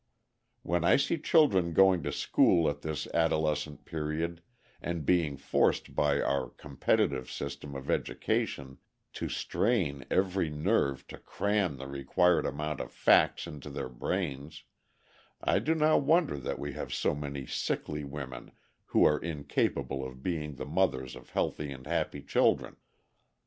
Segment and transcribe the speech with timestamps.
[0.63, 4.41] When I see children going to school at this adolescent period,
[4.81, 8.79] and being forced by our competitive system of education
[9.13, 14.63] to strain every nerve to cram the required amount of facts into their brains,
[15.39, 18.53] I do not wonder that we have so many sickly women
[18.85, 22.75] who are incapable of being the mothers of healthy and happy children.